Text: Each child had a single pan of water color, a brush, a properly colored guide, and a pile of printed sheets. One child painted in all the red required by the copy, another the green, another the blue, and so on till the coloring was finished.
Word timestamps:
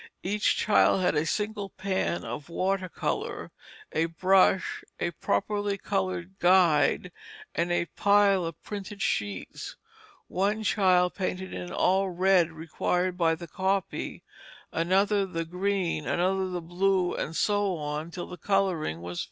Each 0.23 0.57
child 0.57 1.01
had 1.01 1.13
a 1.13 1.27
single 1.27 1.69
pan 1.69 2.23
of 2.23 2.49
water 2.49 2.89
color, 2.89 3.51
a 3.91 4.05
brush, 4.05 4.83
a 4.99 5.11
properly 5.11 5.77
colored 5.77 6.39
guide, 6.39 7.11
and 7.53 7.71
a 7.71 7.85
pile 7.85 8.43
of 8.43 8.59
printed 8.63 9.03
sheets. 9.03 9.75
One 10.27 10.63
child 10.63 11.13
painted 11.13 11.53
in 11.53 11.71
all 11.71 12.05
the 12.05 12.17
red 12.19 12.49
required 12.51 13.15
by 13.15 13.35
the 13.35 13.47
copy, 13.47 14.23
another 14.71 15.27
the 15.27 15.45
green, 15.45 16.07
another 16.07 16.49
the 16.49 16.61
blue, 16.63 17.13
and 17.13 17.35
so 17.35 17.77
on 17.77 18.09
till 18.09 18.25
the 18.25 18.37
coloring 18.37 19.03
was 19.03 19.19
finished. 19.19 19.19